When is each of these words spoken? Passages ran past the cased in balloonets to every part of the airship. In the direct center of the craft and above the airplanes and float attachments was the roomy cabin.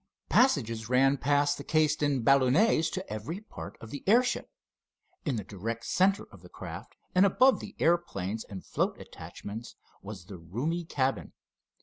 Passages 0.29 0.89
ran 0.89 1.17
past 1.17 1.59
the 1.59 1.63
cased 1.63 2.01
in 2.01 2.23
balloonets 2.23 2.89
to 2.93 3.07
every 3.07 3.39
part 3.39 3.77
of 3.79 3.91
the 3.91 4.03
airship. 4.07 4.49
In 5.25 5.35
the 5.35 5.43
direct 5.43 5.85
center 5.85 6.23
of 6.31 6.41
the 6.41 6.49
craft 6.49 6.95
and 7.13 7.23
above 7.23 7.59
the 7.59 7.75
airplanes 7.77 8.43
and 8.43 8.65
float 8.65 8.99
attachments 8.99 9.75
was 10.01 10.25
the 10.25 10.39
roomy 10.39 10.85
cabin. 10.85 11.33